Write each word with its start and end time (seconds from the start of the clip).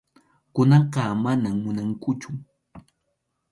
Kunanqa 0.53 1.01
manam 1.23 1.55
munankuchu. 1.63 2.29